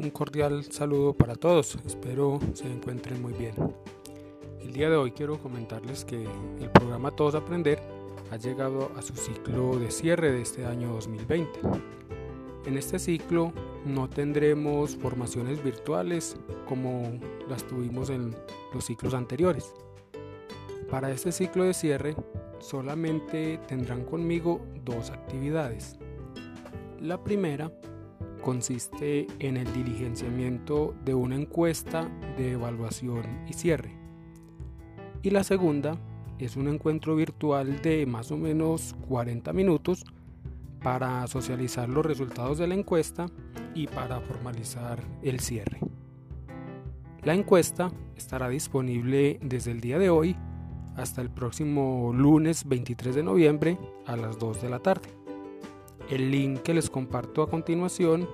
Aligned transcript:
un 0.00 0.10
cordial 0.10 0.64
saludo 0.64 1.12
para 1.12 1.34
todos, 1.34 1.76
espero 1.86 2.40
se 2.54 2.66
encuentren 2.66 3.20
muy 3.20 3.34
bien. 3.34 3.52
El 4.62 4.72
día 4.72 4.88
de 4.88 4.96
hoy 4.96 5.10
quiero 5.10 5.38
comentarles 5.38 6.06
que 6.06 6.24
el 6.58 6.70
programa 6.70 7.10
Todos 7.10 7.34
Aprender 7.34 7.78
ha 8.30 8.36
llegado 8.36 8.90
a 8.96 9.02
su 9.02 9.14
ciclo 9.14 9.78
de 9.78 9.90
cierre 9.90 10.32
de 10.32 10.40
este 10.40 10.64
año 10.64 10.94
2020. 10.94 11.60
En 12.64 12.78
este 12.78 12.98
ciclo 12.98 13.52
no 13.84 14.08
tendremos 14.08 14.96
formaciones 14.96 15.62
virtuales 15.62 16.34
como 16.66 17.20
las 17.48 17.66
tuvimos 17.66 18.08
en 18.08 18.34
los 18.72 18.86
ciclos 18.86 19.12
anteriores. 19.12 19.74
Para 20.90 21.10
este 21.10 21.30
ciclo 21.30 21.64
de 21.64 21.74
cierre 21.74 22.16
solamente 22.58 23.60
tendrán 23.68 24.04
conmigo 24.06 24.62
dos 24.82 25.10
actividades. 25.10 25.98
La 27.00 27.22
primera 27.22 27.70
consiste 28.40 29.26
en 29.38 29.56
el 29.56 29.72
diligenciamiento 29.72 30.94
de 31.04 31.14
una 31.14 31.36
encuesta 31.36 32.10
de 32.36 32.52
evaluación 32.52 33.24
y 33.48 33.52
cierre. 33.52 33.96
Y 35.22 35.30
la 35.30 35.44
segunda 35.44 35.98
es 36.38 36.56
un 36.56 36.68
encuentro 36.68 37.16
virtual 37.16 37.82
de 37.82 38.06
más 38.06 38.30
o 38.30 38.36
menos 38.36 38.96
40 39.08 39.52
minutos 39.52 40.04
para 40.82 41.26
socializar 41.26 41.88
los 41.88 42.06
resultados 42.06 42.58
de 42.58 42.66
la 42.66 42.74
encuesta 42.74 43.26
y 43.74 43.86
para 43.86 44.20
formalizar 44.20 45.02
el 45.22 45.40
cierre. 45.40 45.78
La 47.22 47.34
encuesta 47.34 47.92
estará 48.16 48.48
disponible 48.48 49.38
desde 49.42 49.72
el 49.72 49.80
día 49.80 49.98
de 49.98 50.08
hoy 50.08 50.36
hasta 50.96 51.20
el 51.20 51.30
próximo 51.30 52.12
lunes 52.14 52.66
23 52.66 53.14
de 53.14 53.22
noviembre 53.22 53.78
a 54.06 54.16
las 54.16 54.38
2 54.38 54.62
de 54.62 54.70
la 54.70 54.78
tarde. 54.78 55.19
El 56.10 56.32
link 56.32 56.62
que 56.62 56.74
les 56.74 56.90
comparto 56.90 57.40
a 57.40 57.48
continuación 57.48 58.28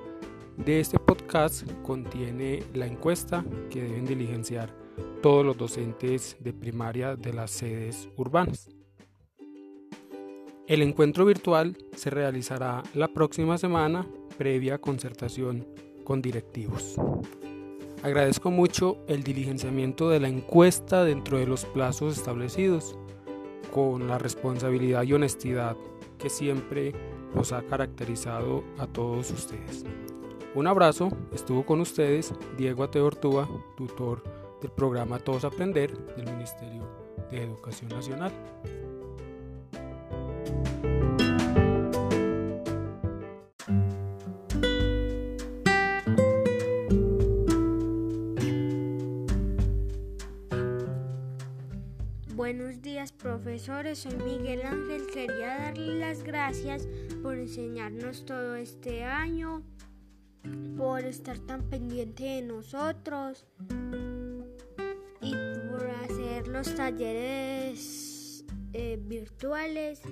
de 0.56 0.80
este 0.80 0.98
podcast 0.98 1.70
contiene 1.82 2.62
la 2.72 2.86
encuesta 2.86 3.44
que 3.68 3.82
deben 3.82 4.06
diligenciar 4.06 4.74
todos 5.20 5.44
los 5.44 5.58
docentes 5.58 6.38
de 6.40 6.54
primaria 6.54 7.16
de 7.16 7.34
las 7.34 7.50
sedes 7.50 8.08
urbanas. 8.16 8.70
El 10.66 10.80
encuentro 10.80 11.26
virtual 11.26 11.76
se 11.94 12.08
realizará 12.08 12.82
la 12.94 13.08
próxima 13.08 13.58
semana 13.58 14.08
previa 14.38 14.78
concertación 14.78 15.66
con 16.02 16.22
directivos. 16.22 16.96
Agradezco 18.02 18.50
mucho 18.50 19.04
el 19.06 19.22
diligenciamiento 19.22 20.08
de 20.08 20.20
la 20.20 20.28
encuesta 20.28 21.04
dentro 21.04 21.36
de 21.36 21.46
los 21.46 21.66
plazos 21.66 22.16
establecidos, 22.16 22.96
con 23.70 24.08
la 24.08 24.16
responsabilidad 24.16 25.02
y 25.02 25.12
honestidad 25.12 25.76
que 26.18 26.30
siempre 26.30 26.94
los 27.34 27.52
ha 27.52 27.62
caracterizado 27.62 28.64
a 28.78 28.86
todos 28.86 29.30
ustedes. 29.30 29.84
Un 30.54 30.66
abrazo, 30.66 31.10
estuvo 31.34 31.66
con 31.66 31.80
ustedes 31.80 32.32
Diego 32.56 32.82
Ateortúa, 32.82 33.48
tutor 33.76 34.22
del 34.62 34.70
programa 34.70 35.18
Todos 35.18 35.44
Aprender 35.44 35.96
del 36.16 36.24
Ministerio 36.32 36.82
de 37.30 37.42
Educación 37.42 37.90
Nacional. 37.90 38.32
Buenos 52.34 52.80
días 52.80 53.12
profesores, 53.12 53.98
soy 53.98 54.14
Miguel 54.16 54.62
Ángel. 54.62 55.06
Quería 55.12 55.58
darle 55.58 55.98
las 55.98 56.22
gracias 56.22 56.86
por 57.26 57.38
enseñarnos 57.38 58.24
todo 58.24 58.54
este 58.54 59.02
año, 59.02 59.64
por 60.76 61.00
estar 61.00 61.40
tan 61.40 61.68
pendiente 61.68 62.22
de 62.22 62.42
nosotros 62.42 63.44
y 65.20 65.34
por 65.68 65.90
hacer 66.04 66.46
los 66.46 66.72
talleres 66.76 68.44
eh, 68.74 68.96
virtuales 69.02 70.02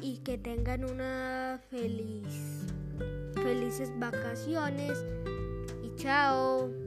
y 0.00 0.22
que 0.24 0.38
tengan 0.38 0.86
una 0.86 1.60
felices 1.68 2.72
vacaciones 3.98 5.04
y 5.82 5.94
chao. 5.96 6.83